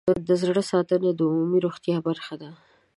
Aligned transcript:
د 0.27 0.29
زړه 0.41 0.61
ساتنه 0.71 1.09
د 1.15 1.19
عمومي 1.29 1.59
روغتیا 1.65 1.97
برخه 2.07 2.33
ده. 2.41 2.49